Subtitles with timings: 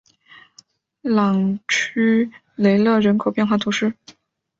[1.03, 3.93] 朗屈雷勒人口变化图示